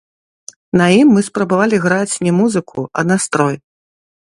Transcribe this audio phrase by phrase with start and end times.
[0.81, 3.55] На ім мы спрабавалі граць не музыку, а настрой.